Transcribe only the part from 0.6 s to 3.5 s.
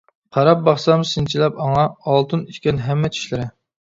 باقسام سىنچىلاپ ئاڭا، ئالتۇن ئىكەن ھەممە چىشلىرى.